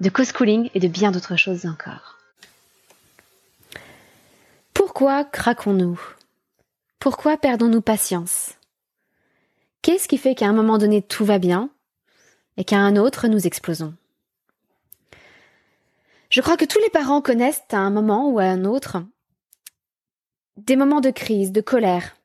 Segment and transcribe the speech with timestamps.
[0.00, 2.18] de co-schooling et de bien d'autres choses encore.
[4.72, 6.00] Pourquoi craquons-nous?
[6.98, 8.54] Pourquoi perdons-nous patience?
[9.82, 11.70] Qu'est-ce qui fait qu'à un moment donné tout va bien
[12.56, 13.94] et qu'à un autre nous explosons?
[16.30, 19.04] Je crois que tous les parents connaissent à un moment ou à un autre
[20.56, 22.16] des moments de crise, de colère,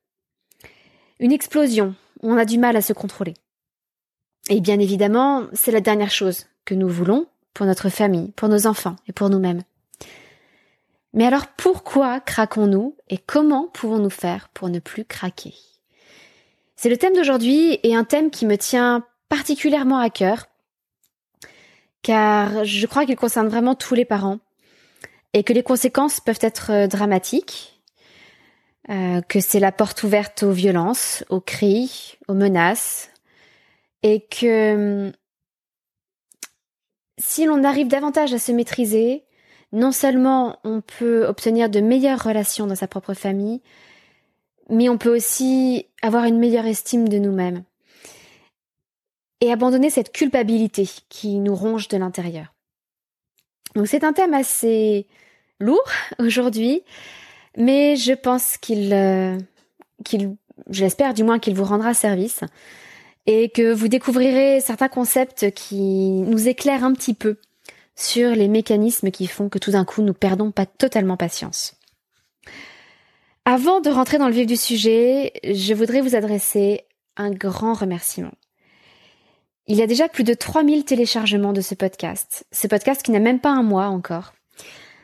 [1.20, 3.34] une explosion où on a du mal à se contrôler.
[4.50, 7.28] Et bien évidemment, c'est la dernière chose que nous voulons
[7.60, 9.64] pour notre famille, pour nos enfants et pour nous-mêmes.
[11.14, 15.54] Mais alors pourquoi craquons-nous et comment pouvons-nous faire pour ne plus craquer?
[16.78, 20.46] C'est le thème d'aujourd'hui et un thème qui me tient particulièrement à cœur
[22.02, 24.40] car je crois qu'il concerne vraiment tous les parents
[25.34, 27.82] et que les conséquences peuvent être euh, dramatiques,
[28.90, 33.12] euh, que c'est la porte ouverte aux violences, aux cris, aux menaces,
[34.02, 35.12] et que hum,
[37.20, 39.24] si l'on arrive davantage à se maîtriser,
[39.72, 43.62] non seulement on peut obtenir de meilleures relations dans sa propre famille,
[44.70, 47.64] mais on peut aussi avoir une meilleure estime de nous-mêmes
[49.42, 52.54] et abandonner cette culpabilité qui nous ronge de l'intérieur.
[53.76, 55.08] Donc c'est un thème assez
[55.60, 56.84] lourd aujourd'hui,
[57.58, 59.38] mais je pense qu'il, euh,
[60.04, 60.36] qu'il,
[60.70, 62.42] j'espère du moins qu'il vous rendra service
[63.32, 67.38] et que vous découvrirez certains concepts qui nous éclairent un petit peu
[67.96, 71.76] sur les mécanismes qui font que tout d'un coup nous perdons pas totalement patience.
[73.46, 76.88] Avant de rentrer dans le vif du sujet, je voudrais vous adresser
[77.18, 78.34] un grand remerciement.
[79.68, 82.48] Il y a déjà plus de 3000 téléchargements de ce podcast.
[82.52, 84.34] Ce podcast qui n'a même pas un mois encore.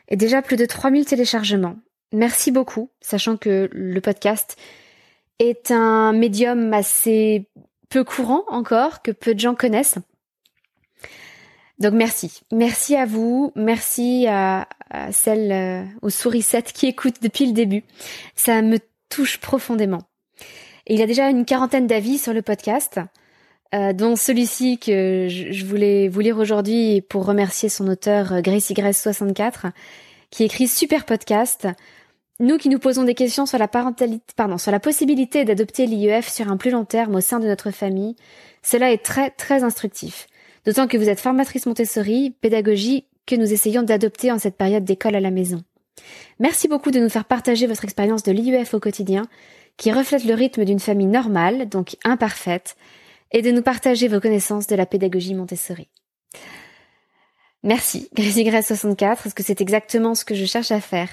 [0.07, 1.75] Et déjà plus de 3000 téléchargements.
[2.11, 4.57] Merci beaucoup, sachant que le podcast
[5.38, 7.49] est un médium assez
[8.03, 9.97] courant encore, que peu de gens connaissent.
[11.79, 12.41] Donc merci.
[12.51, 13.51] Merci à vous.
[13.56, 14.67] Merci à,
[15.11, 17.84] celles euh, aux sourissettes qui écoutent depuis le début.
[18.35, 18.79] Ça me
[19.09, 20.03] touche profondément.
[20.88, 23.00] Et il y a déjà une quarantaine d'avis sur le podcast,
[23.73, 28.73] euh, dont celui-ci que je, voulais vous lire aujourd'hui pour remercier son auteur euh, Gracie
[28.73, 29.67] Grace 64
[30.29, 31.67] qui écrit super podcast
[32.40, 36.29] nous qui nous posons des questions sur la parentalité, pardon, sur la possibilité d'adopter l'IEF
[36.29, 38.16] sur un plus long terme au sein de notre famille,
[38.62, 40.28] cela est très très instructif.
[40.66, 45.16] D'autant que vous êtes formatrice Montessori, pédagogie que nous essayons d'adopter en cette période d'école
[45.16, 45.63] à la maison.
[46.40, 49.23] Merci beaucoup de nous faire partager votre expérience de l'IEF au quotidien,
[49.78, 52.75] qui reflète le rythme d'une famille normale, donc imparfaite,
[53.31, 55.88] et de nous partager vos connaissances de la pédagogie Montessori.
[57.63, 61.09] Merci, Grèce 64 parce que c'est exactement ce que je cherche à faire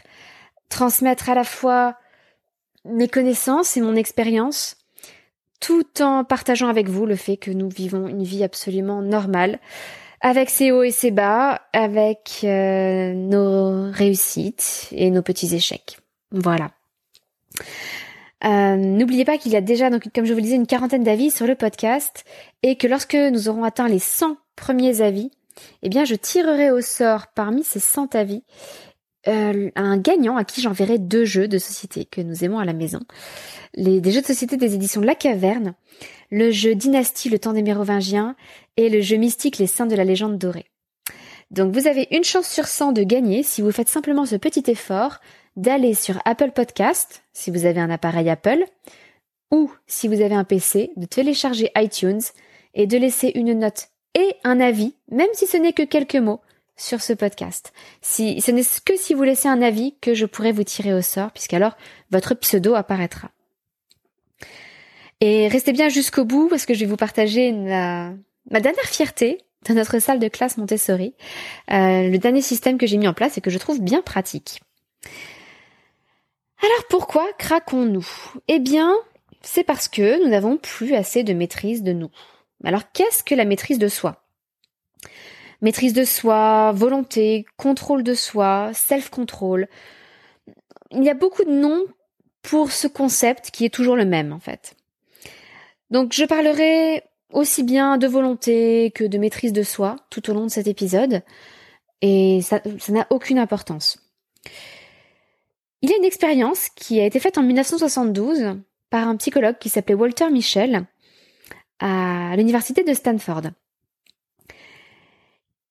[0.69, 1.97] transmettre à la fois
[2.85, 4.77] mes connaissances et mon expérience,
[5.61, 9.61] tout en partageant avec vous le fait que nous vivons une vie absolument normale,
[10.21, 15.99] avec ses hauts et ses bas, avec euh, nos réussites et nos petits échecs.
[16.31, 16.71] Voilà.
[18.45, 21.31] Euh, N'oubliez pas qu'il y a déjà, comme je vous le disais, une quarantaine d'avis
[21.31, 22.25] sur le podcast
[22.63, 25.31] et que lorsque nous aurons atteint les 100 premiers avis,
[25.83, 28.43] eh bien, je tirerai au sort parmi ces 100 avis
[29.29, 32.73] euh, un gagnant à qui j'enverrai deux jeux de société que nous aimons à la
[32.73, 33.01] maison.
[33.75, 35.75] Les, des jeux de société des éditions La Caverne,
[36.31, 38.35] le jeu Dynastie, le temps des Mérovingiens
[38.77, 40.67] et le jeu Mystique, les saints de la légende dorée.
[41.51, 44.71] Donc vous avez une chance sur 100 de gagner si vous faites simplement ce petit
[44.71, 45.19] effort
[45.57, 48.65] d'aller sur Apple Podcast, si vous avez un appareil Apple,
[49.51, 52.23] ou si vous avez un PC, de télécharger iTunes
[52.75, 56.41] et de laisser une note et un avis, même si ce n'est que quelques mots,
[56.77, 57.73] sur ce podcast.
[58.01, 61.03] Si, ce n'est que si vous laissez un avis que je pourrai vous tirer au
[61.03, 61.77] sort, puisqu'alors
[62.11, 63.31] votre pseudo apparaîtra.
[65.21, 69.39] Et restez bien jusqu'au bout parce que je vais vous partager ma dernière fierté
[69.69, 71.15] de notre salle de classe Montessori,
[71.71, 74.61] euh, le dernier système que j'ai mis en place et que je trouve bien pratique.
[76.61, 78.07] Alors pourquoi craquons-nous?
[78.49, 78.95] Eh bien,
[79.43, 82.11] c'est parce que nous n'avons plus assez de maîtrise de nous.
[82.65, 84.22] Alors qu'est-ce que la maîtrise de soi?
[85.63, 89.69] Maîtrise de soi, volonté, contrôle de soi, self-control.
[90.91, 91.87] Il y a beaucoup de noms
[92.43, 94.75] pour ce concept qui est toujours le même en fait.
[95.91, 100.45] Donc je parlerai aussi bien de volonté que de maîtrise de soi tout au long
[100.45, 101.23] de cet épisode.
[102.03, 103.99] Et ça n'a aucune importance.
[105.83, 108.57] Il y a une expérience qui a été faite en 1972
[108.91, 110.87] par un psychologue qui s'appelait Walter Michel
[111.79, 113.51] à l'université de Stanford.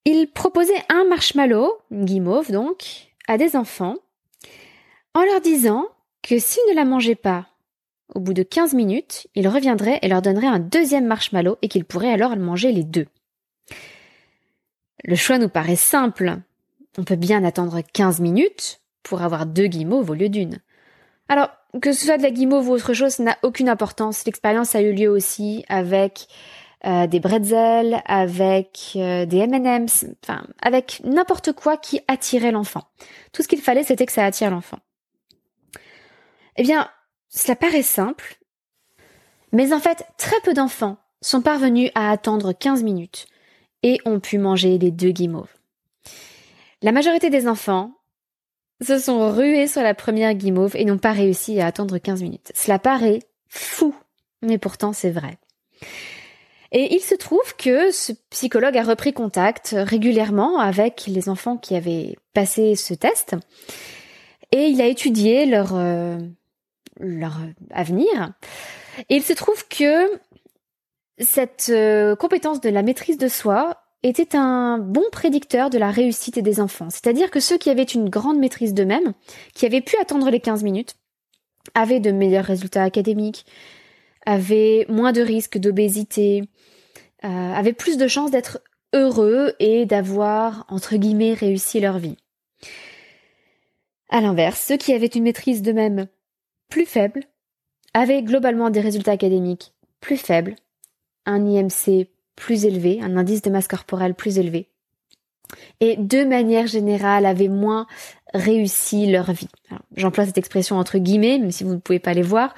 [0.06, 3.96] Il proposait un marshmallow, une guimauve donc, à des enfants,
[5.14, 5.88] en leur disant
[6.24, 7.48] que s'ils ne la mangeaient pas
[8.14, 11.86] au bout de 15 minutes, il reviendrait et leur donnerait un deuxième marshmallow et qu'ils
[11.86, 13.08] pourraient alors manger les deux.
[15.04, 16.40] Le choix nous paraît simple.
[16.98, 20.60] On peut bien attendre 15 minutes pour avoir deux guimauves au lieu d'une.
[21.30, 21.50] Alors,
[21.82, 24.26] que ce soit de la guimauve ou autre chose, n'a aucune importance.
[24.26, 26.28] L'expérience a eu lieu aussi avec
[26.86, 32.84] euh, des bretzels, avec euh, des M&M's, enfin, avec n'importe quoi qui attirait l'enfant.
[33.34, 34.80] Tout ce qu'il fallait, c'était que ça attire l'enfant.
[36.58, 36.90] Eh bien,
[37.30, 38.40] cela paraît simple,
[39.52, 43.28] mais en fait, très peu d'enfants sont parvenus à attendre 15 minutes
[43.84, 45.54] et ont pu manger les deux guimauves.
[46.82, 47.92] La majorité des enfants
[48.82, 52.52] se sont rués sur la première guimauve et n'ont pas réussi à attendre 15 minutes.
[52.56, 53.94] Cela paraît fou,
[54.42, 55.38] mais pourtant c'est vrai.
[56.72, 61.76] Et il se trouve que ce psychologue a repris contact régulièrement avec les enfants qui
[61.76, 63.36] avaient passé ce test
[64.52, 66.18] et il a étudié leur, euh,
[67.00, 67.40] leur
[67.72, 68.34] avenir.
[69.10, 70.12] Et il se trouve que
[71.18, 76.40] cette euh, compétence de la maîtrise de soi était un bon prédicteur de la réussite
[76.40, 76.90] des enfants.
[76.90, 79.14] C'est-à-dire que ceux qui avaient une grande maîtrise d'eux-mêmes,
[79.54, 80.96] qui avaient pu attendre les 15 minutes,
[81.76, 83.46] avaient de meilleurs résultats académiques,
[84.26, 86.44] avaient moins de risques d'obésité,
[87.24, 88.62] euh, avaient plus de chances d'être
[88.94, 92.18] heureux et d'avoir, entre guillemets, réussi leur vie.
[94.10, 96.08] À l'inverse, ceux qui avaient une maîtrise d'eux-mêmes
[96.70, 97.22] plus faible
[97.94, 100.56] avaient globalement des résultats académiques plus faibles,
[101.26, 104.70] un IMC plus élevé, un indice de masse corporelle plus élevé,
[105.80, 107.88] et de manière générale avaient moins
[108.34, 109.50] réussi leur vie.
[109.96, 112.56] J'emploie cette expression entre guillemets, même si vous ne pouvez pas les voir,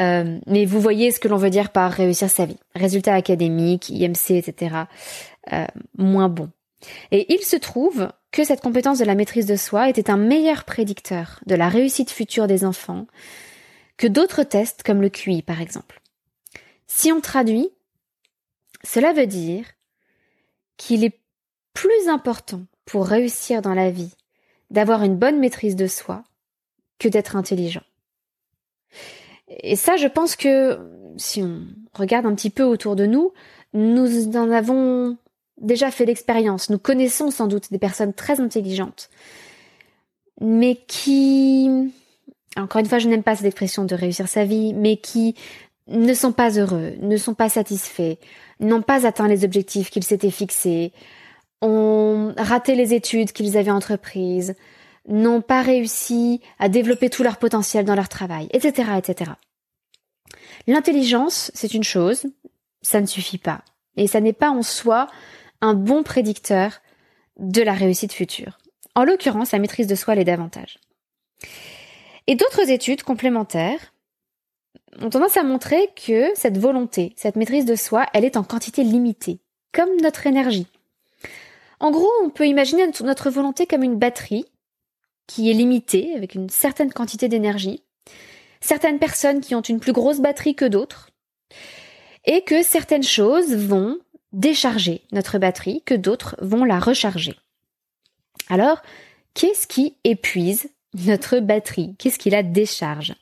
[0.00, 2.58] euh, mais vous voyez ce que l'on veut dire par réussir sa vie.
[2.74, 4.76] Résultats académiques, IMC, etc.
[5.52, 6.50] Euh, moins bon.
[7.10, 10.64] Et il se trouve que cette compétence de la maîtrise de soi était un meilleur
[10.64, 13.06] prédicteur de la réussite future des enfants
[13.96, 16.00] que d'autres tests comme le QI par exemple.
[16.86, 17.70] Si on traduit,
[18.82, 19.64] cela veut dire
[20.76, 21.20] qu'il est
[21.72, 24.14] plus important pour réussir dans la vie
[24.70, 26.24] d'avoir une bonne maîtrise de soi
[26.98, 27.82] que d'être intelligent.
[29.48, 30.78] Et ça, je pense que
[31.16, 31.62] si on
[31.94, 33.32] regarde un petit peu autour de nous,
[33.72, 35.16] nous en avons
[35.60, 36.70] déjà fait l'expérience.
[36.70, 39.10] Nous connaissons sans doute des personnes très intelligentes,
[40.40, 41.70] mais qui,
[42.56, 45.34] encore une fois, je n'aime pas cette expression de réussir sa vie, mais qui
[45.86, 48.16] ne sont pas heureux, ne sont pas satisfaits,
[48.60, 50.92] n'ont pas atteint les objectifs qu'ils s'étaient fixés,
[51.60, 54.54] ont raté les études qu'ils avaient entreprises,
[55.06, 59.32] n'ont pas réussi à développer tout leur potentiel dans leur travail, etc., etc.
[60.66, 62.26] L'intelligence, c'est une chose,
[62.82, 63.62] ça ne suffit pas.
[63.96, 65.08] Et ça n'est pas en soi
[65.60, 66.80] un bon prédicteur
[67.38, 68.58] de la réussite future.
[68.94, 70.78] En l'occurrence, la maîtrise de soi l'est davantage.
[72.26, 73.92] Et d'autres études complémentaires
[75.00, 78.84] ont tendance à montrer que cette volonté, cette maîtrise de soi, elle est en quantité
[78.84, 79.40] limitée,
[79.72, 80.68] comme notre énergie.
[81.80, 84.46] En gros, on peut imaginer notre volonté comme une batterie
[85.26, 87.82] qui est limitée avec une certaine quantité d'énergie,
[88.60, 91.10] certaines personnes qui ont une plus grosse batterie que d'autres,
[92.24, 93.98] et que certaines choses vont
[94.32, 97.38] décharger notre batterie, que d'autres vont la recharger.
[98.48, 98.82] Alors,
[99.34, 101.94] qu'est-ce qui épuise notre batterie?
[101.98, 103.14] Qu'est-ce qui la décharge?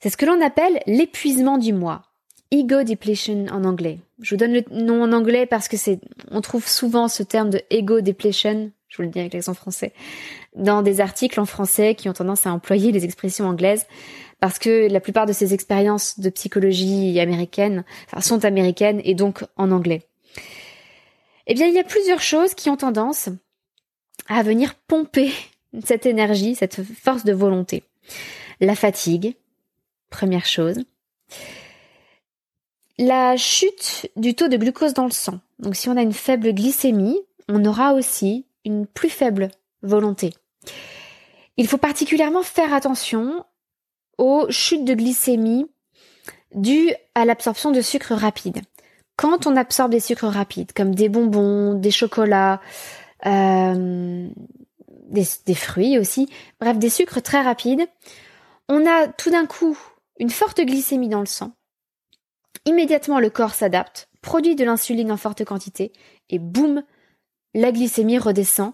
[0.00, 2.02] C'est ce que l'on appelle l'épuisement du moi.
[2.50, 4.00] Ego depletion en anglais.
[4.20, 6.00] Je vous donne le nom en anglais parce que c'est,
[6.30, 9.92] on trouve souvent ce terme de ego depletion, je vous le dis avec l'accent français,
[10.54, 13.86] dans des articles en français qui ont tendance à employer les expressions anglaises
[14.40, 17.84] parce que la plupart de ces expériences de psychologie américaine
[18.20, 20.02] sont américaines et donc en anglais.
[21.46, 23.28] Eh bien, il y a plusieurs choses qui ont tendance
[24.28, 25.32] à venir pomper
[25.84, 27.84] cette énergie, cette force de volonté.
[28.60, 29.36] La fatigue,
[30.10, 30.80] première chose.
[32.98, 35.40] La chute du taux de glucose dans le sang.
[35.58, 37.18] Donc si on a une faible glycémie,
[37.48, 39.50] on aura aussi une plus faible
[39.82, 40.32] volonté.
[41.56, 43.44] Il faut particulièrement faire attention
[44.18, 45.66] aux chutes de glycémie
[46.54, 48.60] dues à l'absorption de sucres rapides.
[49.16, 52.60] Quand on absorbe des sucres rapides, comme des bonbons, des chocolats,
[53.26, 54.28] euh,
[55.08, 56.28] des, des fruits aussi,
[56.60, 57.86] bref, des sucres très rapides,
[58.68, 59.78] on a tout d'un coup
[60.18, 61.52] une forte glycémie dans le sang.
[62.66, 65.92] Immédiatement, le corps s'adapte, produit de l'insuline en forte quantité,
[66.28, 66.82] et boum,
[67.54, 68.72] la glycémie redescend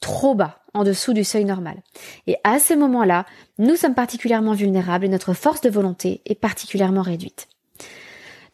[0.00, 1.82] trop bas, en dessous du seuil normal.
[2.26, 3.26] Et à ce moment-là,
[3.58, 7.48] nous sommes particulièrement vulnérables et notre force de volonté est particulièrement réduite.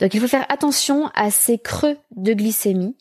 [0.00, 2.96] Donc il faut faire attention à ces creux de glycémie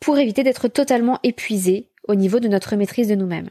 [0.00, 3.50] pour éviter d'être totalement épuisé au niveau de notre maîtrise de nous-mêmes.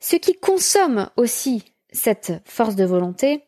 [0.00, 3.44] Ce qui consomme aussi cette force de volonté,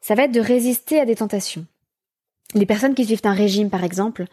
[0.00, 1.66] ça va être de résister à des tentations.
[2.54, 4.26] Les personnes qui suivent un régime, par exemple,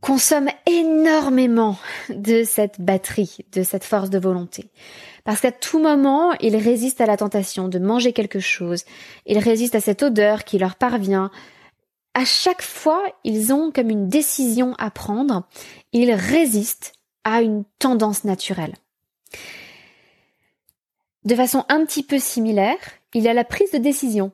[0.00, 1.76] consomment énormément
[2.08, 4.70] de cette batterie, de cette force de volonté.
[5.24, 8.84] Parce qu'à tout moment, ils résistent à la tentation de manger quelque chose,
[9.26, 11.30] ils résistent à cette odeur qui leur parvient.
[12.14, 15.46] À chaque fois, ils ont comme une décision à prendre,
[15.92, 18.74] ils résistent à une tendance naturelle.
[21.24, 22.78] De façon un petit peu similaire,
[23.12, 24.32] il y a la prise de décision.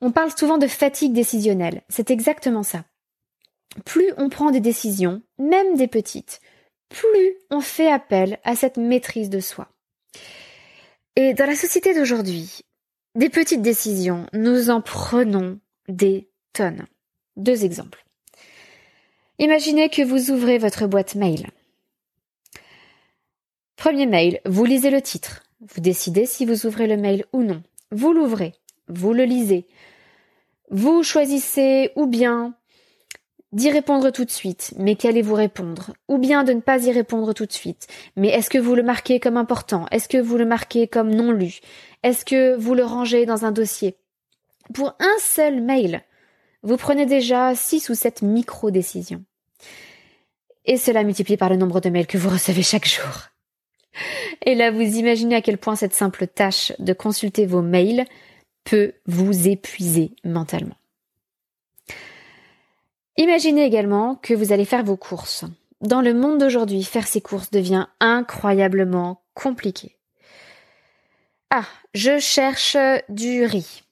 [0.00, 2.84] On parle souvent de fatigue décisionnelle, c'est exactement ça
[3.84, 6.40] plus on prend des décisions, même des petites,
[6.88, 9.68] plus on fait appel à cette maîtrise de soi.
[11.16, 12.60] Et dans la société d'aujourd'hui,
[13.14, 15.58] des petites décisions, nous en prenons
[15.88, 16.86] des tonnes.
[17.36, 18.04] Deux exemples.
[19.38, 21.48] Imaginez que vous ouvrez votre boîte mail.
[23.76, 25.44] Premier mail, vous lisez le titre.
[25.60, 27.62] Vous décidez si vous ouvrez le mail ou non.
[27.90, 28.54] Vous l'ouvrez,
[28.88, 29.66] vous le lisez.
[30.70, 32.57] Vous choisissez ou bien
[33.52, 35.94] d'y répondre tout de suite, mais qu'allez-vous répondre?
[36.08, 37.86] Ou bien de ne pas y répondre tout de suite,
[38.16, 39.86] mais est-ce que vous le marquez comme important?
[39.90, 41.60] Est-ce que vous le marquez comme non lu?
[42.02, 43.96] Est-ce que vous le rangez dans un dossier?
[44.74, 46.02] Pour un seul mail,
[46.62, 49.24] vous prenez déjà six ou sept micro-décisions.
[50.66, 53.28] Et cela multiplie par le nombre de mails que vous recevez chaque jour.
[54.44, 58.04] Et là, vous imaginez à quel point cette simple tâche de consulter vos mails
[58.64, 60.76] peut vous épuiser mentalement.
[63.18, 65.44] Imaginez également que vous allez faire vos courses.
[65.80, 69.96] Dans le monde d'aujourd'hui, faire ses courses devient incroyablement compliqué.
[71.50, 72.76] Ah, je cherche
[73.08, 73.82] du riz.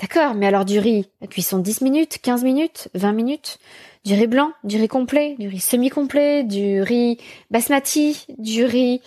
[0.00, 3.58] D'accord, mais alors du riz, cuisson 10 minutes, 15 minutes, 20 minutes,
[4.04, 7.18] du riz blanc, du riz complet, du riz semi-complet, du riz
[7.52, 9.00] basmati, du riz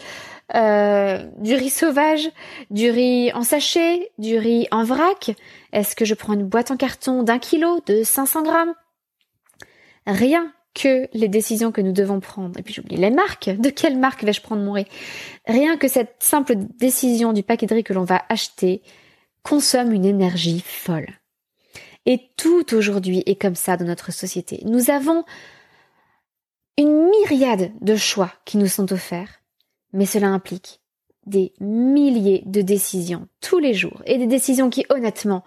[0.56, 2.32] euh, du riz sauvage,
[2.72, 5.32] du riz en sachet, du riz en vrac.
[5.74, 8.74] Est-ce que je prends une boîte en carton d'un kilo, de 500 grammes?
[10.14, 13.98] Rien que les décisions que nous devons prendre, et puis j'oublie les marques, de quelle
[13.98, 14.88] marque vais-je prendre mon riz?
[15.48, 18.82] Rien que cette simple décision du paquet de riz que l'on va acheter
[19.44, 21.08] consomme une énergie folle.
[22.06, 24.62] Et tout aujourd'hui est comme ça dans notre société.
[24.66, 25.26] Nous avons
[26.78, 29.42] une myriade de choix qui nous sont offerts,
[29.92, 30.80] mais cela implique
[31.26, 35.44] des milliers de décisions tous les jours, et des décisions qui honnêtement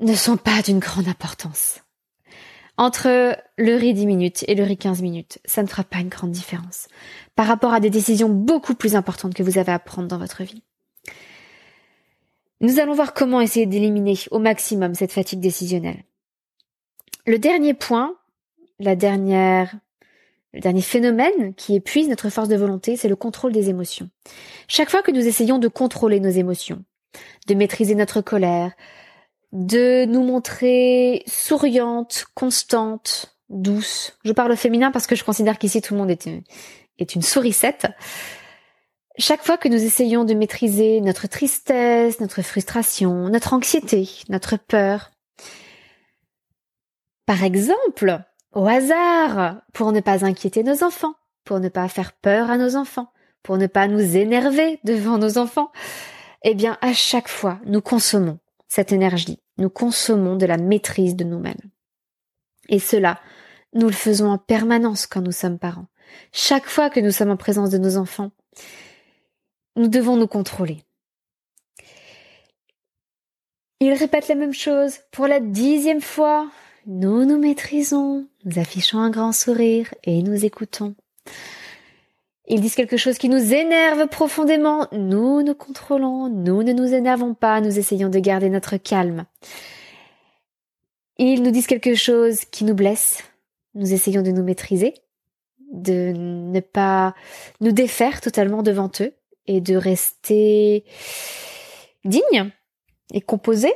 [0.00, 1.80] ne sont pas d'une grande importance.
[2.80, 6.08] Entre le riz 10 minutes et le riz 15 minutes, ça ne fera pas une
[6.08, 6.88] grande différence
[7.36, 10.44] par rapport à des décisions beaucoup plus importantes que vous avez à prendre dans votre
[10.44, 10.62] vie.
[12.62, 16.04] Nous allons voir comment essayer d'éliminer au maximum cette fatigue décisionnelle.
[17.26, 18.14] Le dernier point,
[18.78, 19.74] la dernière,
[20.54, 24.08] le dernier phénomène qui épuise notre force de volonté, c'est le contrôle des émotions.
[24.68, 26.82] Chaque fois que nous essayons de contrôler nos émotions,
[27.46, 28.72] de maîtriser notre colère,
[29.52, 34.16] de nous montrer souriante, constante, douce.
[34.24, 36.42] Je parle féminin parce que je considère qu'ici tout le monde est une,
[36.98, 37.88] est une sourisette.
[39.18, 45.10] Chaque fois que nous essayons de maîtriser notre tristesse, notre frustration, notre anxiété, notre peur,
[47.26, 51.14] par exemple, au hasard, pour ne pas inquiéter nos enfants,
[51.44, 55.38] pour ne pas faire peur à nos enfants, pour ne pas nous énerver devant nos
[55.38, 55.70] enfants,
[56.42, 58.38] eh bien, à chaque fois, nous consommons
[58.70, 59.42] cette énergie.
[59.58, 61.60] Nous consommons de la maîtrise de nous-mêmes.
[62.70, 63.20] Et cela,
[63.74, 65.88] nous le faisons en permanence quand nous sommes parents.
[66.32, 68.30] Chaque fois que nous sommes en présence de nos enfants,
[69.76, 70.82] nous devons nous contrôler.
[73.80, 76.50] Ils répètent la même chose pour la dixième fois.
[76.86, 80.94] Nous nous maîtrisons, nous affichons un grand sourire et nous écoutons.
[82.52, 84.88] Ils disent quelque chose qui nous énerve profondément.
[84.90, 89.24] Nous nous contrôlons, nous ne nous énervons pas, nous essayons de garder notre calme.
[91.16, 93.22] Ils nous disent quelque chose qui nous blesse.
[93.74, 94.94] Nous essayons de nous maîtriser,
[95.72, 97.14] de ne pas
[97.60, 99.14] nous défaire totalement devant eux
[99.46, 100.84] et de rester
[102.04, 102.50] digne
[103.12, 103.72] et composé.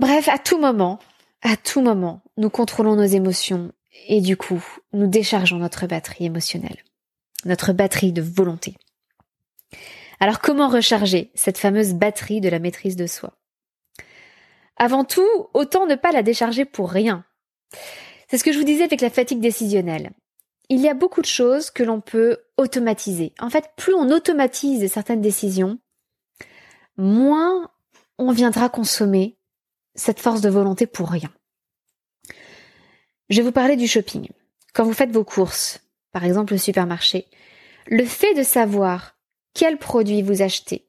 [0.00, 0.98] Bref, à tout moment,
[1.42, 3.70] à tout moment, nous contrôlons nos émotions
[4.06, 6.84] et du coup, nous déchargeons notre batterie émotionnelle,
[7.44, 8.76] notre batterie de volonté.
[10.20, 13.34] Alors comment recharger cette fameuse batterie de la maîtrise de soi?
[14.76, 17.24] Avant tout, autant ne pas la décharger pour rien.
[18.28, 20.10] C'est ce que je vous disais avec la fatigue décisionnelle.
[20.68, 23.32] Il y a beaucoup de choses que l'on peut automatiser.
[23.40, 25.78] En fait, plus on automatise certaines décisions,
[26.96, 27.70] moins
[28.18, 29.38] on viendra consommer
[29.94, 31.32] cette force de volonté pour rien.
[33.30, 34.28] Je vais vous parler du shopping.
[34.72, 35.80] Quand vous faites vos courses,
[36.12, 37.26] par exemple au supermarché,
[37.86, 39.16] le fait de savoir
[39.52, 40.86] quel produit vous achetez,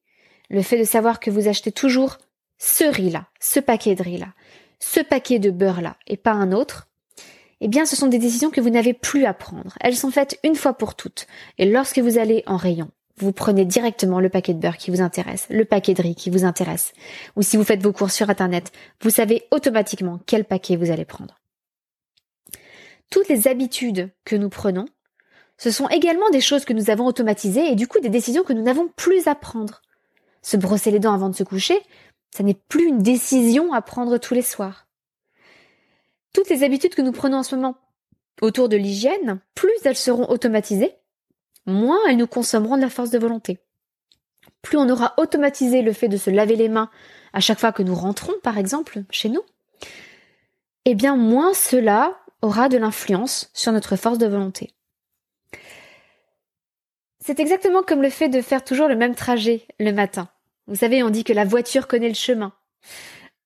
[0.50, 2.18] le fait de savoir que vous achetez toujours
[2.58, 4.34] ce riz-là, ce paquet de riz-là,
[4.80, 6.88] ce paquet de beurre-là et pas un autre,
[7.60, 9.78] eh bien ce sont des décisions que vous n'avez plus à prendre.
[9.82, 11.28] Elles sont faites une fois pour toutes.
[11.58, 15.02] Et lorsque vous allez en rayon, vous prenez directement le paquet de beurre qui vous
[15.02, 16.94] intéresse, le paquet de riz qui vous intéresse.
[17.36, 21.04] Ou si vous faites vos courses sur Internet, vous savez automatiquement quel paquet vous allez
[21.04, 21.39] prendre.
[23.10, 24.86] Toutes les habitudes que nous prenons,
[25.58, 28.54] ce sont également des choses que nous avons automatisées et du coup des décisions que
[28.54, 29.82] nous n'avons plus à prendre.
[30.42, 31.80] Se brosser les dents avant de se coucher,
[32.32, 34.88] ça n'est plus une décision à prendre tous les soirs.
[36.34, 37.76] Toutes les habitudes que nous prenons en ce moment
[38.42, 40.94] autour de l'hygiène, plus elles seront automatisées,
[41.66, 43.60] moins elles nous consommeront de la force de volonté.
[44.62, 46.90] Plus on aura automatisé le fait de se laver les mains
[47.34, 49.44] à chaque fois que nous rentrons, par exemple, chez nous,
[50.86, 54.74] eh bien moins cela aura de l'influence sur notre force de volonté.
[57.20, 60.30] C'est exactement comme le fait de faire toujours le même trajet le matin.
[60.68, 62.54] Vous savez, on dit que la voiture connaît le chemin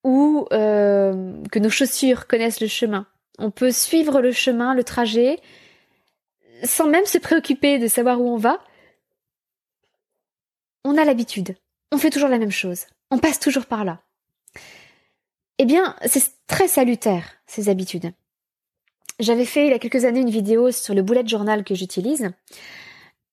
[0.04, 3.06] ou euh, que nos chaussures connaissent le chemin.
[3.38, 5.40] On peut suivre le chemin, le trajet,
[6.62, 8.60] sans même se préoccuper de savoir où on va.
[10.84, 11.56] On a l'habitude.
[11.90, 12.86] On fait toujours la même chose.
[13.10, 14.00] On passe toujours par là.
[15.58, 18.12] Eh bien, c'est très salutaire, ces habitudes.
[19.20, 22.30] J'avais fait il y a quelques années une vidéo sur le bullet journal que j'utilise.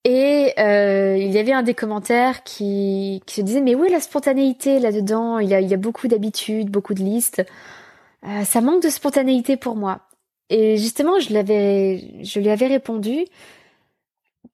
[0.04, 3.90] Et euh, il y avait un des commentaires qui, qui se disait mais où est
[3.90, 5.40] la spontanéité là-dedans?
[5.40, 7.44] Il y, a, il y a beaucoup d'habitudes, beaucoup de listes.
[8.26, 10.08] Euh, ça manque de spontanéité pour moi.
[10.50, 13.26] Et justement, je l'avais, je lui avais répondu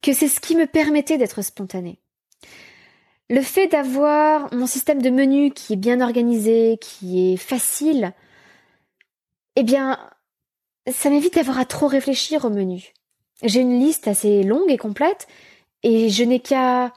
[0.01, 1.99] que c'est ce qui me permettait d'être spontanée.
[3.29, 8.13] Le fait d'avoir mon système de menu qui est bien organisé, qui est facile,
[9.55, 9.97] eh bien,
[10.91, 12.93] ça m'évite d'avoir à trop réfléchir au menu.
[13.43, 15.27] J'ai une liste assez longue et complète
[15.83, 16.93] et je n'ai qu'à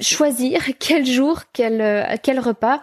[0.00, 2.82] choisir quel jour, quel, euh, repas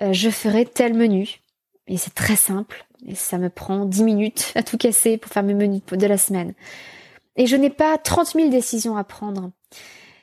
[0.00, 1.40] euh, je ferai tel menu.
[1.88, 2.86] Et c'est très simple.
[3.06, 6.18] Et ça me prend 10 minutes à tout casser pour faire mes menus de la
[6.18, 6.54] semaine.
[7.36, 9.50] Et je n'ai pas 30 000 décisions à prendre.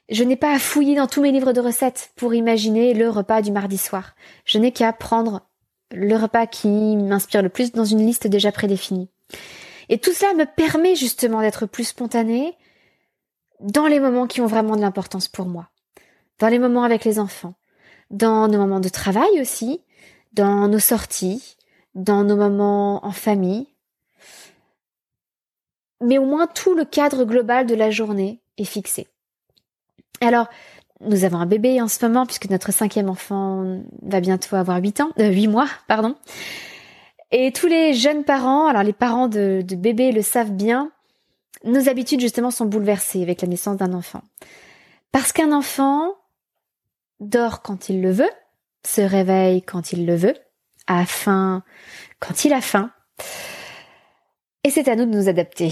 [0.10, 3.42] Je n'ai pas à fouiller dans tous mes livres de recettes pour imaginer le repas
[3.42, 4.16] du mardi soir.
[4.46, 5.47] Je n'ai qu'à prendre
[5.92, 9.10] le repas qui m'inspire le plus dans une liste déjà prédéfinie.
[9.90, 12.56] Et tout cela me permet justement d'être plus spontanée
[13.60, 15.70] dans les moments qui ont vraiment de l'importance pour moi.
[16.40, 17.56] Dans les moments avec les enfants,
[18.12, 19.82] dans nos moments de travail aussi,
[20.34, 21.58] dans nos sorties,
[21.96, 23.68] dans nos moments en famille.
[26.02, 29.08] Mais au moins tout le cadre global de la journée est fixé.
[30.22, 30.48] Alors,
[31.02, 35.00] nous avons un bébé en ce moment puisque notre cinquième enfant va bientôt avoir huit
[35.02, 36.16] ans, euh, mois, pardon.
[37.32, 40.92] Et tous les jeunes parents, alors les parents de, de bébés le savent bien,
[41.64, 44.22] nos habitudes justement sont bouleversées avec la naissance d'un enfant.
[45.12, 46.14] Parce qu'un enfant
[47.20, 48.30] dort quand il le veut,
[48.86, 50.36] se réveille quand il le veut,
[50.88, 51.64] a faim
[52.20, 52.92] quand il a faim.
[54.64, 55.72] Et c'est à nous de nous adapter.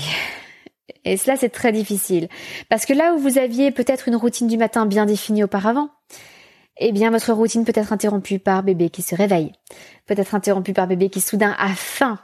[1.03, 2.29] Et cela, c'est très difficile.
[2.69, 5.89] Parce que là où vous aviez peut-être une routine du matin bien définie auparavant,
[6.77, 9.53] eh bien, votre routine peut être interrompue par bébé qui se réveille,
[10.05, 12.19] peut être interrompue par bébé qui soudain a faim.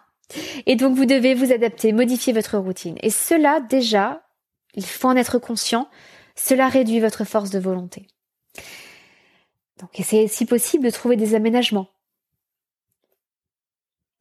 [0.65, 2.97] Et donc, vous devez vous adapter, modifier votre routine.
[3.01, 4.23] Et cela, déjà,
[4.75, 5.87] il faut en être conscient,
[6.35, 8.07] cela réduit votre force de volonté.
[9.79, 11.87] Donc, essayez si possible de trouver des aménagements.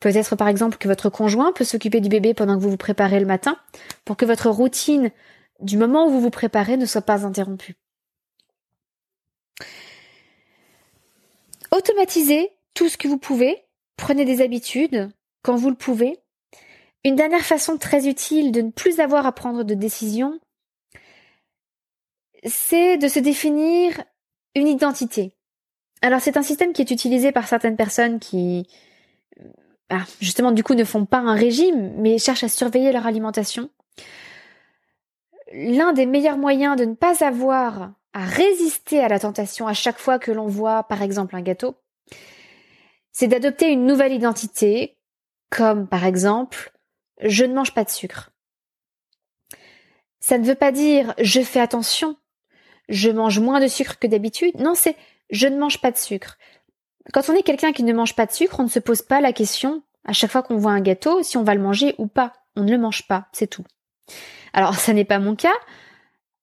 [0.01, 3.21] Peut-être par exemple que votre conjoint peut s'occuper du bébé pendant que vous vous préparez
[3.21, 3.59] le matin,
[4.05, 5.11] pour que votre routine
[5.61, 7.77] du moment où vous vous préparez ne soit pas interrompue.
[11.71, 13.63] Automatisez tout ce que vous pouvez,
[13.97, 15.11] prenez des habitudes
[15.43, 16.19] quand vous le pouvez.
[17.05, 20.39] Une dernière façon très utile de ne plus avoir à prendre de décision,
[22.45, 24.03] c'est de se définir
[24.55, 25.37] une identité.
[26.03, 28.67] Alors c'est un système qui est utilisé par certaines personnes qui
[29.91, 33.71] bah, justement du coup ne font pas un régime, mais cherchent à surveiller leur alimentation.
[35.53, 39.99] L'un des meilleurs moyens de ne pas avoir à résister à la tentation à chaque
[39.99, 41.75] fois que l'on voit par exemple un gâteau,
[43.11, 44.97] c'est d'adopter une nouvelle identité,
[45.51, 46.73] comme par exemple
[47.23, 48.31] je ne mange pas de sucre.
[50.21, 52.17] Ça ne veut pas dire je fais attention,
[52.89, 54.55] je mange moins de sucre que d'habitude.
[54.61, 54.97] Non, c'est
[55.31, 56.39] je ne mange pas de sucre.
[57.13, 59.21] Quand on est quelqu'un qui ne mange pas de sucre, on ne se pose pas
[59.21, 62.07] la question À chaque fois qu'on voit un gâteau, si on va le manger ou
[62.07, 63.65] pas, on ne le mange pas, c'est tout.
[64.53, 65.55] Alors, ça n'est pas mon cas.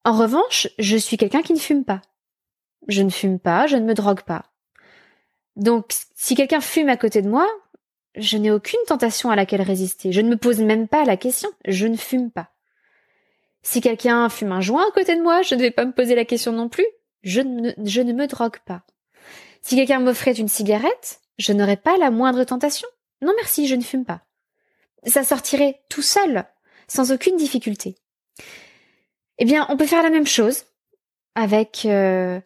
[0.03, 2.01] En revanche, je suis quelqu'un qui ne fume pas.
[2.87, 4.45] Je ne fume pas, je ne me drogue pas.
[5.55, 7.47] Donc, si quelqu'un fume à côté de moi,
[8.15, 10.11] je n'ai aucune tentation à laquelle résister.
[10.11, 11.49] Je ne me pose même pas la question.
[11.65, 12.49] Je ne fume pas.
[13.63, 16.15] Si quelqu'un fume un joint à côté de moi, je ne vais pas me poser
[16.15, 16.85] la question non plus.
[17.23, 18.83] Je ne, je ne me drogue pas.
[19.61, 22.87] Si quelqu'un m'offrait une cigarette, je n'aurais pas la moindre tentation.
[23.21, 24.21] Non merci, je ne fume pas.
[25.05, 26.45] Ça sortirait tout seul,
[26.87, 27.95] sans aucune difficulté.
[29.39, 30.63] Eh bien, on peut faire la même chose
[31.35, 32.39] avec euh,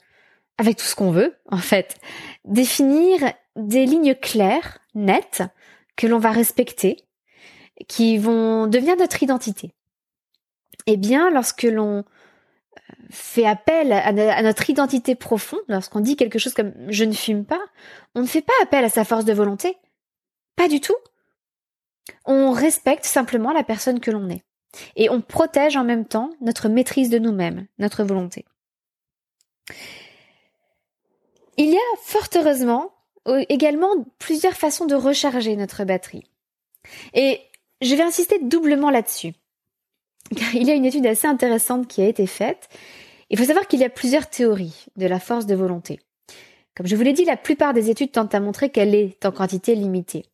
[0.57, 1.97] avec tout ce qu'on veut, en fait.
[2.45, 3.19] Définir
[3.55, 5.43] des lignes claires, nettes,
[5.95, 6.97] que l'on va respecter,
[7.87, 9.73] qui vont devenir notre identité.
[10.87, 12.03] Eh bien, lorsque l'on
[13.11, 17.61] fait appel à, notre identité profonde, lorsqu'on dit quelque chose comme je ne fume pas,
[18.15, 19.77] on ne fait pas appel à sa force de volonté.
[20.55, 20.95] Pas du tout.
[22.25, 24.43] On respecte simplement la personne que l'on est.
[24.95, 28.45] Et on protège en même temps notre maîtrise de nous-mêmes, notre volonté.
[31.57, 32.93] Il y a fort heureusement
[33.49, 36.23] également plusieurs façons de recharger notre batterie.
[37.13, 37.41] Et
[37.81, 39.33] je vais insister doublement là-dessus.
[40.31, 42.69] Il y a une étude assez intéressante qui a été faite.
[43.29, 45.99] Il faut savoir qu'il y a plusieurs théories de la force de volonté.
[46.75, 49.31] Comme je vous l'ai dit, la plupart des études tentent à montrer qu'elle est en
[49.31, 50.25] quantité limitée.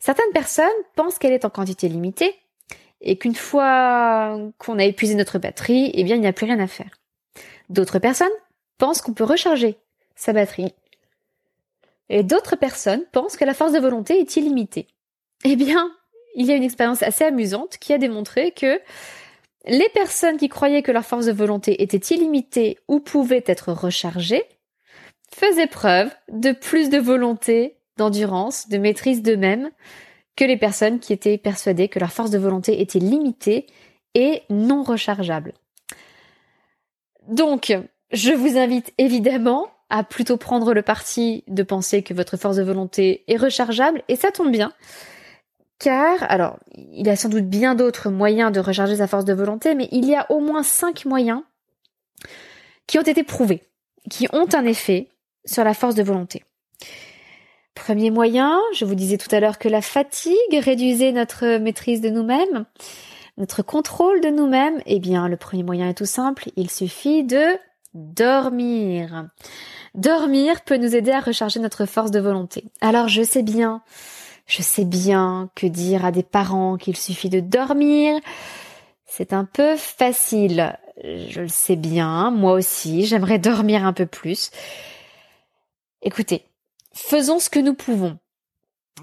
[0.00, 2.34] Certaines personnes pensent qu'elle est en quantité limitée
[3.00, 6.58] et qu'une fois qu'on a épuisé notre batterie, eh bien, il n'y a plus rien
[6.58, 6.90] à faire.
[7.68, 8.28] D'autres personnes
[8.76, 9.78] pensent qu'on peut recharger
[10.16, 10.72] sa batterie.
[12.08, 14.88] Et d'autres personnes pensent que la force de volonté est illimitée.
[15.44, 15.92] Eh bien,
[16.34, 18.80] il y a une expérience assez amusante qui a démontré que
[19.68, 24.42] les personnes qui croyaient que leur force de volonté était illimitée ou pouvait être rechargée
[25.34, 29.70] faisaient preuve de plus de volonté, d'endurance, de maîtrise d'eux-mêmes
[30.36, 33.66] que les personnes qui étaient persuadées que leur force de volonté était limitée
[34.14, 35.52] et non rechargeable.
[37.26, 37.76] Donc,
[38.10, 42.62] je vous invite évidemment à plutôt prendre le parti de penser que votre force de
[42.62, 44.72] volonté est rechargeable, et ça tombe bien,
[45.78, 49.32] car, alors, il y a sans doute bien d'autres moyens de recharger sa force de
[49.32, 51.42] volonté, mais il y a au moins cinq moyens
[52.86, 53.62] qui ont été prouvés,
[54.10, 55.08] qui ont un effet
[55.44, 56.44] sur la force de volonté.
[57.74, 62.10] Premier moyen, je vous disais tout à l'heure que la fatigue réduisait notre maîtrise de
[62.10, 62.64] nous-mêmes,
[63.36, 64.80] notre contrôle de nous-mêmes.
[64.84, 67.56] Eh bien, le premier moyen est tout simple, il suffit de
[67.94, 69.28] dormir.
[69.94, 72.64] Dormir peut nous aider à recharger notre force de volonté.
[72.80, 73.82] Alors je sais bien,
[74.48, 78.18] je sais bien que dire à des parents qu'il suffit de dormir,
[79.06, 80.76] c'est un peu facile.
[81.04, 84.50] Je le sais bien, moi aussi, j'aimerais dormir un peu plus.
[86.02, 86.46] Écoutez,
[86.94, 88.18] faisons ce que nous pouvons.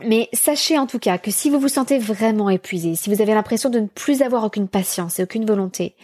[0.03, 3.33] Mais sachez en tout cas que si vous vous sentez vraiment épuisé, si vous avez
[3.33, 5.95] l'impression de ne plus avoir aucune patience et aucune volonté,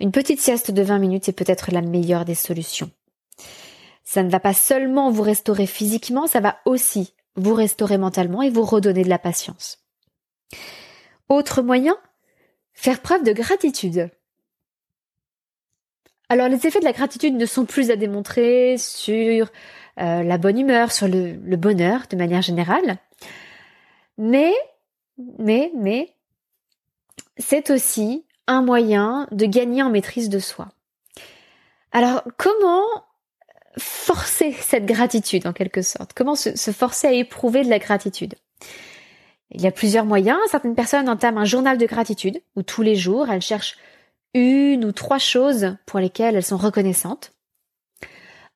[0.00, 2.90] une petite sieste de 20 minutes est peut-être la meilleure des solutions.
[4.04, 8.50] Ça ne va pas seulement vous restaurer physiquement, ça va aussi vous restaurer mentalement et
[8.50, 9.78] vous redonner de la patience.
[11.28, 11.96] Autre moyen,
[12.72, 14.10] faire preuve de gratitude.
[16.28, 19.50] Alors les effets de la gratitude ne sont plus à démontrer sur
[20.00, 22.98] euh, la bonne humeur, sur le, le bonheur de manière générale,
[24.18, 24.52] mais,
[25.38, 26.12] mais, mais,
[27.38, 30.68] c'est aussi un moyen de gagner en maîtrise de soi.
[31.92, 32.84] Alors comment
[33.78, 38.34] forcer cette gratitude en quelque sorte Comment se, forcer à éprouver de la gratitude?
[39.50, 40.38] Il y a plusieurs moyens.
[40.50, 43.76] Certaines personnes entament un journal de gratitude où tous les jours elles cherchent
[44.34, 47.32] une ou trois choses pour lesquelles elles sont reconnaissantes.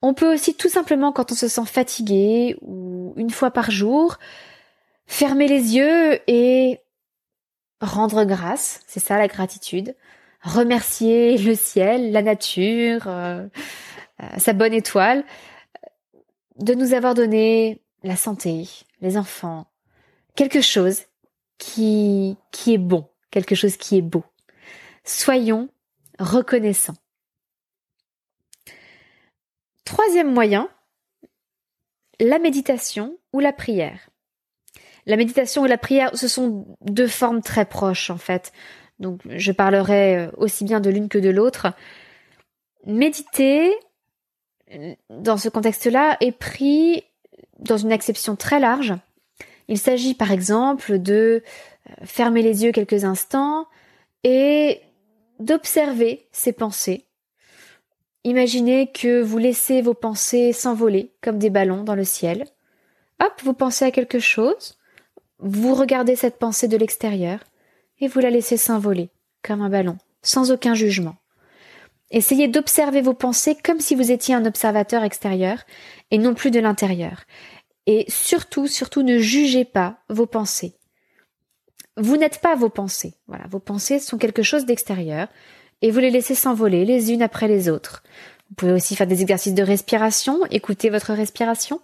[0.02, 4.18] On peut aussi tout simplement quand on se sent fatigué ou une fois par jour
[5.06, 6.78] fermer les yeux et
[7.80, 9.94] rendre grâce, c'est ça la gratitude,
[10.42, 13.46] remercier le ciel, la nature, euh,
[14.38, 15.24] sa bonne étoile,
[16.59, 18.68] de nous avoir donné la santé,
[19.00, 19.66] les enfants,
[20.35, 21.02] quelque chose
[21.59, 24.24] qui, qui est bon, quelque chose qui est beau.
[25.04, 25.68] Soyons
[26.18, 26.96] reconnaissants.
[29.85, 30.68] Troisième moyen,
[32.20, 34.11] la méditation ou la prière.
[35.06, 38.52] La méditation et la prière, ce sont deux formes très proches en fait.
[38.98, 41.72] Donc je parlerai euh, aussi bien de l'une que de l'autre.
[42.87, 43.72] Méditer,
[45.09, 47.04] dans ce contexte-là, est pris
[47.59, 48.94] dans une acception très large.
[49.68, 51.42] Il s'agit par exemple de
[51.88, 53.66] euh, fermer les yeux quelques instants
[54.24, 54.80] et
[55.38, 57.06] d'observer ses pensées.
[58.24, 62.44] Imaginez que vous laissez vos pensées s'envoler comme des ballons dans le ciel.
[63.20, 64.78] Hop, vous pensez à quelque chose,
[65.38, 67.40] vous regardez cette pensée de l'extérieur
[68.00, 69.09] et vous la laissez s'envoler
[69.42, 71.16] comme un ballon, sans aucun jugement.
[72.11, 75.59] Essayez d'observer vos pensées comme si vous étiez un observateur extérieur
[76.11, 77.23] et non plus de l'intérieur.
[77.87, 80.75] Et surtout, surtout ne jugez pas vos pensées.
[81.96, 83.14] Vous n'êtes pas vos pensées.
[83.27, 85.29] Voilà, vos pensées sont quelque chose d'extérieur
[85.83, 88.03] et vous les laissez s'envoler les unes après les autres.
[88.49, 91.81] Vous pouvez aussi faire des exercices de respiration, écouter votre respiration.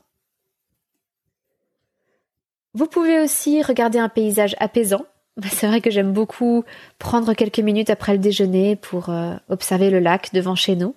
[2.75, 5.07] Vous pouvez aussi regarder un paysage apaisant.
[5.37, 6.64] Bah, c'est vrai que j'aime beaucoup
[6.99, 10.94] prendre quelques minutes après le déjeuner pour euh, observer le lac devant chez nous,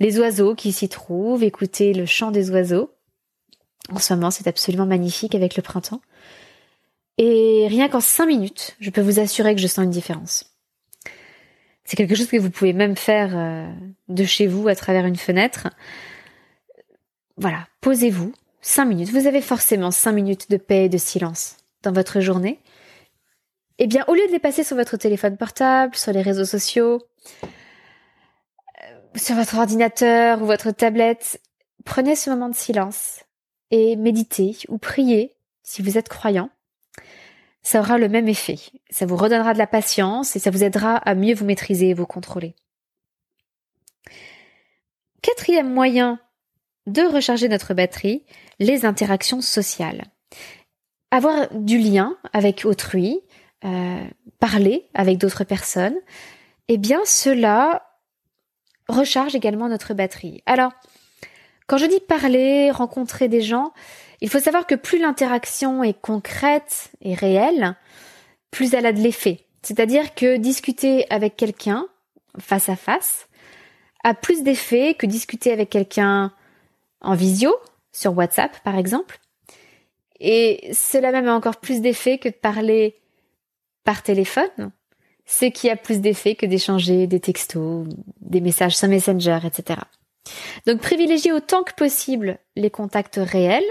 [0.00, 2.90] les oiseaux qui s'y trouvent, écouter le chant des oiseaux.
[3.90, 6.02] En ce moment, c'est absolument magnifique avec le printemps.
[7.16, 10.44] Et rien qu'en cinq minutes, je peux vous assurer que je sens une différence.
[11.84, 13.66] C'est quelque chose que vous pouvez même faire euh,
[14.08, 15.68] de chez vous à travers une fenêtre.
[17.36, 19.10] Voilà, posez-vous, Cinq minutes.
[19.10, 22.58] Vous avez forcément cinq minutes de paix et de silence dans votre journée.
[23.82, 27.00] Eh bien, au lieu de les passer sur votre téléphone portable, sur les réseaux sociaux,
[28.82, 31.40] euh, sur votre ordinateur ou votre tablette,
[31.86, 33.24] prenez ce moment de silence
[33.70, 36.50] et méditez ou priez si vous êtes croyant.
[37.62, 38.58] Ça aura le même effet.
[38.90, 41.94] Ça vous redonnera de la patience et ça vous aidera à mieux vous maîtriser et
[41.94, 42.54] vous contrôler.
[45.22, 46.20] Quatrième moyen
[46.86, 48.26] de recharger notre batterie,
[48.58, 50.04] les interactions sociales.
[51.10, 53.22] Avoir du lien avec autrui,
[53.64, 54.04] euh,
[54.38, 55.96] parler avec d'autres personnes,
[56.68, 57.82] eh bien cela
[58.88, 60.42] recharge également notre batterie.
[60.46, 60.72] Alors,
[61.66, 63.72] quand je dis parler, rencontrer des gens,
[64.20, 67.76] il faut savoir que plus l'interaction est concrète et réelle,
[68.50, 69.46] plus elle a de l'effet.
[69.62, 71.86] C'est-à-dire que discuter avec quelqu'un
[72.38, 73.28] face à face
[74.02, 76.32] a plus d'effet que discuter avec quelqu'un
[77.00, 77.54] en visio,
[77.92, 79.20] sur WhatsApp par exemple.
[80.18, 82.99] Et cela même a encore plus d'effet que de parler
[83.84, 84.72] par téléphone,
[85.26, 87.86] ce qui a plus d'effet que d'échanger des textos,
[88.20, 89.80] des messages sur Messenger, etc.
[90.66, 93.62] Donc privilégiez autant que possible les contacts réels,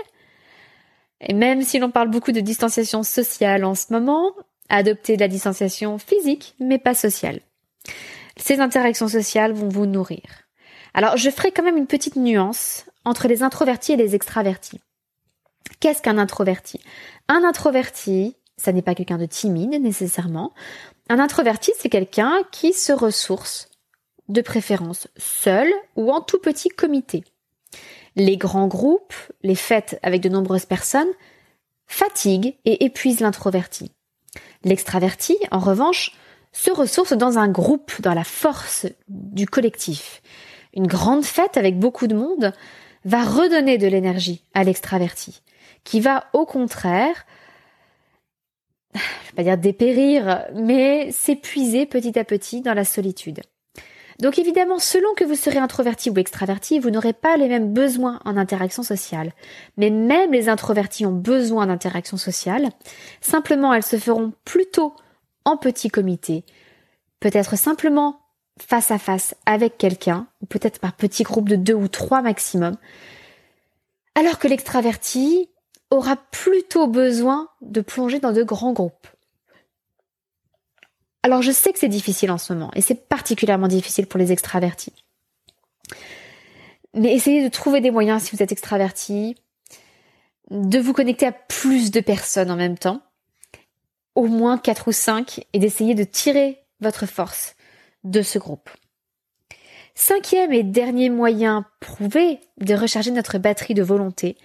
[1.21, 4.33] et même si l'on parle beaucoup de distanciation sociale en ce moment,
[4.69, 7.41] adoptez de la distanciation physique, mais pas sociale.
[8.37, 10.23] Ces interactions sociales vont vous nourrir.
[10.93, 14.79] Alors je ferai quand même une petite nuance entre les introvertis et les extravertis.
[15.79, 16.79] Qu'est-ce qu'un introverti?
[17.27, 20.53] Un introverti, ça n'est pas quelqu'un de timide nécessairement.
[21.09, 23.69] Un introverti, c'est quelqu'un qui se ressource,
[24.27, 27.23] de préférence seul ou en tout petit comité.
[28.15, 31.07] Les grands groupes, les fêtes avec de nombreuses personnes,
[31.87, 33.91] fatiguent et épuisent l'introverti.
[34.63, 36.11] L'extraverti, en revanche,
[36.51, 40.21] se ressource dans un groupe, dans la force du collectif.
[40.75, 42.53] Une grande fête avec beaucoup de monde
[43.05, 45.41] va redonner de l'énergie à l'extraverti,
[45.83, 47.25] qui va au contraire,
[48.95, 53.41] je vais pas dire dépérir, mais s'épuiser petit à petit dans la solitude.
[54.19, 58.19] Donc évidemment, selon que vous serez introverti ou extraverti, vous n'aurez pas les mêmes besoins
[58.25, 59.31] en interaction sociale.
[59.77, 62.69] Mais même les introvertis ont besoin d'interaction sociale.
[63.21, 64.93] Simplement, elles se feront plutôt
[65.45, 66.43] en petit comité.
[67.21, 68.19] Peut-être simplement
[68.59, 72.75] face à face avec quelqu'un, ou peut-être par petit groupe de deux ou trois maximum,
[74.15, 75.49] alors que l'extraverti
[75.91, 79.07] aura plutôt besoin de plonger dans de grands groupes.
[81.23, 84.31] Alors je sais que c'est difficile en ce moment, et c'est particulièrement difficile pour les
[84.31, 84.93] extravertis.
[86.93, 89.35] Mais essayez de trouver des moyens si vous êtes extraverti,
[90.49, 93.01] de vous connecter à plus de personnes en même temps,
[94.15, 97.55] au moins quatre ou cinq, et d'essayer de tirer votre force
[98.03, 98.69] de ce groupe.
[99.93, 104.37] Cinquième et dernier moyen prouvé de recharger notre batterie de volonté,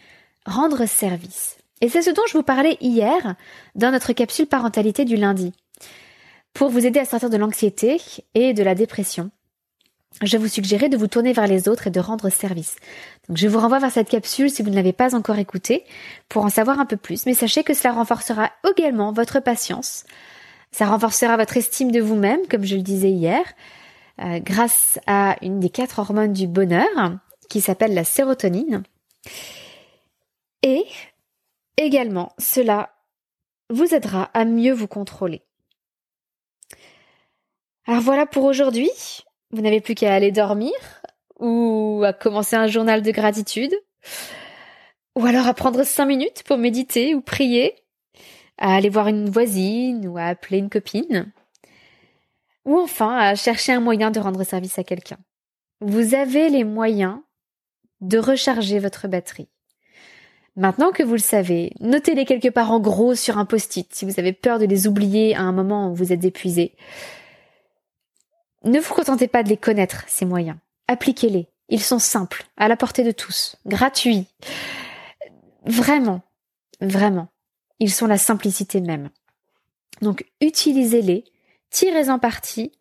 [0.47, 1.57] rendre service.
[1.81, 3.35] Et c'est ce dont je vous parlais hier
[3.75, 5.53] dans notre capsule parentalité du lundi.
[6.53, 8.01] Pour vous aider à sortir de l'anxiété
[8.35, 9.31] et de la dépression,
[10.23, 12.77] je vous suggérais de vous tourner vers les autres et de rendre service.
[13.29, 15.85] Donc je vous renvoie vers cette capsule si vous ne l'avez pas encore écoutée
[16.29, 20.05] pour en savoir un peu plus, mais sachez que cela renforcera également votre patience,
[20.71, 23.45] ça renforcera votre estime de vous-même, comme je le disais hier,
[24.21, 28.85] euh, grâce à une des quatre hormones du bonheur, qui s'appelle la sérotonine.
[30.65, 30.87] Et
[31.77, 32.91] également, cela
[33.69, 35.43] vous aidera à mieux vous contrôler.
[37.87, 38.91] Alors voilà pour aujourd'hui.
[39.51, 40.73] Vous n'avez plus qu'à aller dormir
[41.39, 43.75] ou à commencer un journal de gratitude
[45.15, 47.77] ou alors à prendre cinq minutes pour méditer ou prier
[48.57, 51.33] à aller voir une voisine ou à appeler une copine,
[52.65, 55.19] ou enfin à chercher un moyen de rendre service à quelqu'un.
[55.81, 57.19] Vous avez les moyens
[58.01, 59.49] de recharger votre batterie.
[60.57, 64.21] Maintenant que vous le savez, notez-les quelque part en gros sur un post-it si vous
[64.21, 66.77] avez peur de les oublier à un moment où vous êtes épuisé.
[68.63, 70.57] Ne vous contentez pas de les connaître, ces moyens.
[70.87, 71.49] Appliquez-les.
[71.69, 74.27] Ils sont simples, à la portée de tous, gratuits.
[75.65, 76.21] Vraiment,
[76.81, 77.29] vraiment.
[77.81, 79.11] Ils sont la simplicité même.
[80.03, 81.25] Donc utilisez-les,
[81.71, 82.73] tirez-en parti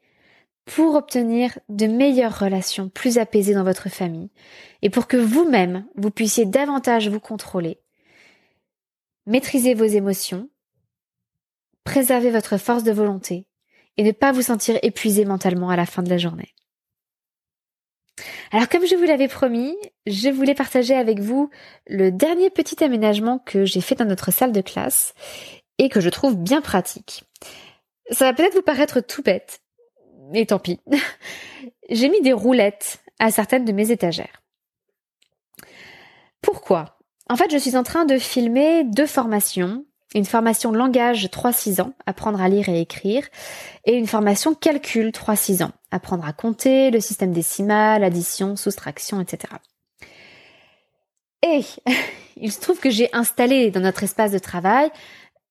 [0.65, 4.29] pour obtenir de meilleures relations plus apaisées dans votre famille
[4.81, 7.79] et pour que vous-même, vous puissiez davantage vous contrôler,
[9.25, 10.49] maîtriser vos émotions,
[11.83, 13.45] préserver votre force de volonté
[13.97, 16.53] et ne pas vous sentir épuisé mentalement à la fin de la journée.
[18.51, 21.49] Alors comme je vous l'avais promis, je voulais partager avec vous
[21.87, 25.13] le dernier petit aménagement que j'ai fait dans notre salle de classe
[25.79, 27.23] et que je trouve bien pratique.
[28.11, 29.62] Ça va peut-être vous paraître tout bête,
[30.33, 30.79] mais tant pis.
[31.89, 34.41] j'ai mis des roulettes à certaines de mes étagères.
[36.41, 36.97] Pourquoi?
[37.29, 41.93] En fait, je suis en train de filmer deux formations une formation langage 3-6 ans,
[42.05, 43.27] apprendre à lire et écrire,
[43.85, 49.53] et une formation calcul 3-6 ans, apprendre à compter, le système décimal, addition, soustraction, etc.
[51.41, 51.61] Et
[52.37, 54.91] il se trouve que j'ai installé dans notre espace de travail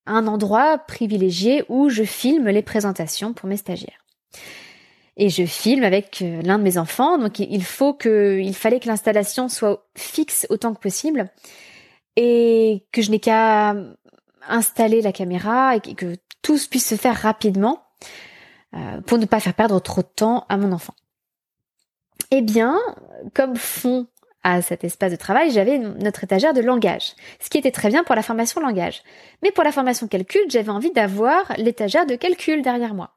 [0.07, 4.05] un endroit privilégié où je filme les présentations pour mes stagiaires.
[5.16, 8.88] Et je filme avec euh, l'un de mes enfants, donc il faut que, fallait que
[8.88, 11.31] l'installation soit fixe autant que possible
[12.16, 13.75] et que je n'ai qu'à
[14.48, 17.83] installer la caméra et que tout puisse se faire rapidement
[18.75, 20.94] euh, pour ne pas faire perdre trop de temps à mon enfant.
[22.31, 22.79] Eh bien,
[23.35, 24.07] comme fond
[24.42, 28.03] à cet espace de travail, j'avais notre étagère de langage, ce qui était très bien
[28.03, 29.03] pour la formation langage.
[29.42, 33.14] Mais pour la formation calcul, j'avais envie d'avoir l'étagère de calcul derrière moi.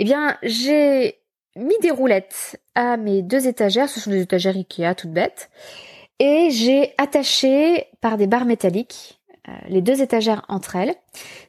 [0.00, 1.18] Eh bien, j'ai
[1.56, 5.50] mis des roulettes à mes deux étagères, ce sont des étagères Ikea toutes bêtes,
[6.20, 10.94] et j'ai attaché par des barres métalliques euh, les deux étagères entre elles.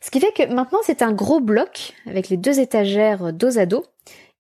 [0.01, 3.67] Ce qui fait que maintenant c'est un gros bloc avec les deux étagères dos à
[3.67, 3.85] dos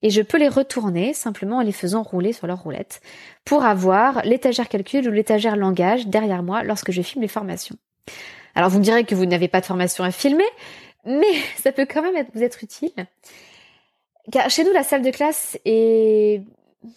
[0.01, 3.01] et je peux les retourner simplement en les faisant rouler sur leur roulette
[3.45, 7.75] pour avoir l'étagère calcul ou l'étagère langage derrière moi lorsque je filme les formations.
[8.55, 10.49] Alors vous me direz que vous n'avez pas de formation à filmer,
[11.05, 12.91] mais ça peut quand même vous être utile.
[14.31, 16.43] Car chez nous, la salle de classe est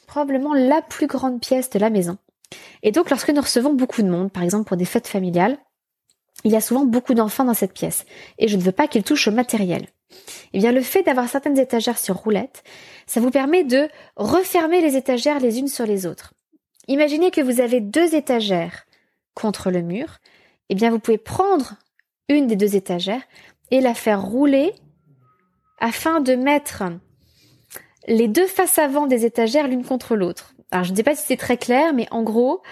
[0.07, 2.19] probablement la plus grande pièce de la maison.
[2.83, 5.59] Et donc lorsque nous recevons beaucoup de monde, par exemple pour des fêtes familiales,
[6.45, 8.05] il y a souvent beaucoup d'enfants dans cette pièce
[8.39, 9.87] et je ne veux pas qu'ils touchent au matériel.
[10.53, 12.63] Eh bien, le fait d'avoir certaines étagères sur roulette,
[13.07, 16.35] ça vous permet de refermer les étagères les unes sur les autres.
[16.89, 18.85] Imaginez que vous avez deux étagères
[19.35, 20.19] contre le mur.
[20.69, 21.77] Eh bien, vous pouvez prendre
[22.29, 23.23] une des deux étagères
[23.71, 24.75] et la faire rouler
[25.79, 26.83] afin de mettre
[28.07, 30.55] les deux faces avant des étagères l'une contre l'autre.
[30.71, 32.63] Alors, je ne sais pas si c'est très clair, mais en gros,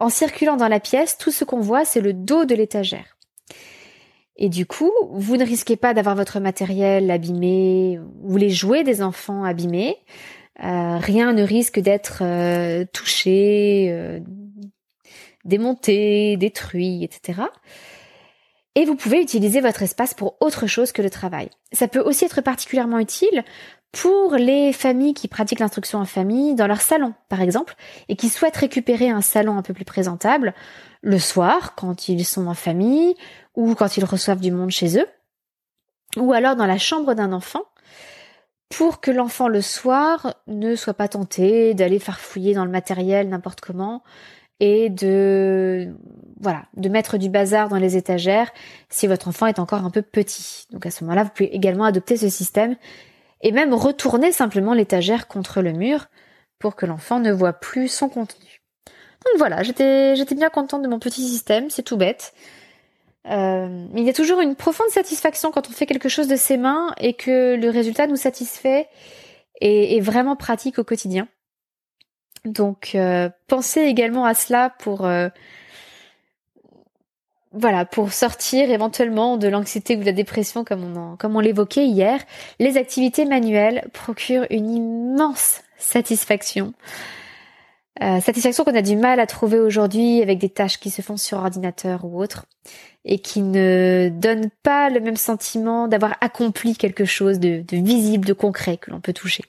[0.00, 3.16] en circulant dans la pièce, tout ce qu'on voit, c'est le dos de l'étagère.
[4.36, 9.02] Et du coup, vous ne risquez pas d'avoir votre matériel abîmé ou les jouets des
[9.02, 9.96] enfants abîmés.
[10.62, 14.20] Euh, rien ne risque d'être euh, touché, euh,
[15.44, 17.42] démonté, détruit, etc.
[18.78, 21.50] Et vous pouvez utiliser votre espace pour autre chose que le travail.
[21.72, 23.42] Ça peut aussi être particulièrement utile
[23.90, 27.74] pour les familles qui pratiquent l'instruction en famille dans leur salon, par exemple,
[28.08, 30.54] et qui souhaitent récupérer un salon un peu plus présentable
[31.02, 33.16] le soir, quand ils sont en famille,
[33.56, 35.08] ou quand ils reçoivent du monde chez eux,
[36.16, 37.64] ou alors dans la chambre d'un enfant,
[38.68, 43.60] pour que l'enfant le soir ne soit pas tenté d'aller farfouiller dans le matériel n'importe
[43.60, 44.04] comment
[44.60, 45.94] et de
[46.40, 48.52] voilà, de mettre du bazar dans les étagères
[48.88, 50.66] si votre enfant est encore un peu petit.
[50.70, 52.76] Donc à ce moment-là, vous pouvez également adopter ce système
[53.40, 56.06] et même retourner simplement l'étagère contre le mur
[56.58, 58.62] pour que l'enfant ne voit plus son contenu.
[59.24, 62.32] Donc voilà, j'étais bien contente de mon petit système, c'est tout bête.
[63.26, 66.56] Euh, il y a toujours une profonde satisfaction quand on fait quelque chose de ses
[66.56, 68.88] mains et que le résultat nous satisfait
[69.60, 71.28] et est vraiment pratique au quotidien.
[72.48, 75.28] Donc euh, pensez également à cela pour euh,
[77.52, 82.20] voilà, pour sortir éventuellement de l'anxiété ou de la dépression comme on, l'évoquait hier,
[82.58, 86.74] les activités manuelles procurent une immense satisfaction.
[88.02, 91.16] Euh, satisfaction qu'on a du mal à trouver aujourd'hui avec des tâches qui se font
[91.16, 92.46] sur ordinateur ou autre
[93.04, 98.34] et qui ne donnent pas le même sentiment d'avoir accompli quelque chose de visible, de
[98.34, 99.42] concret que l'on peut toucher.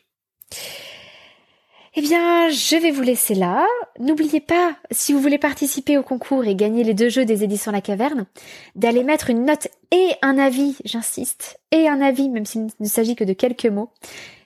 [2.00, 3.68] Eh bien, je vais vous laisser là.
[4.00, 7.74] N'oubliez pas, si vous voulez participer au concours et gagner les deux jeux des éditions
[7.74, 8.26] La Caverne,
[8.74, 13.18] d'aller mettre une note et un avis, j'insiste, et un avis, même s'il ne s'agit
[13.18, 13.92] que de quelques mots,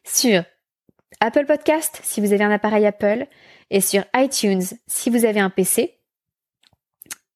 [0.04, 0.44] sur
[1.20, 3.28] Apple Podcast, si vous avez un appareil Apple,
[3.70, 6.00] et sur iTunes, si vous avez un PC.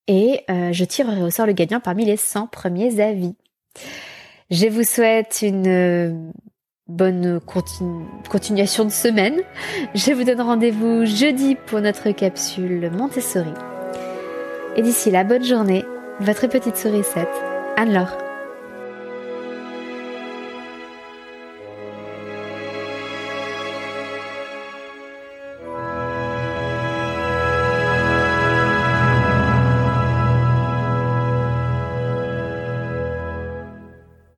[0.07, 3.35] et euh, je tirerai au sort le gagnant parmi les 100 premiers avis.
[4.49, 6.33] Je vous souhaite une
[6.87, 7.39] bonne
[8.29, 9.41] continuation de semaine.
[9.95, 13.53] Je vous donne rendez-vous jeudi pour notre capsule Montessori.
[14.75, 15.85] Et d'ici là, bonne journée,
[16.19, 17.27] votre petite sourisette,
[17.75, 18.26] Anne-Laure.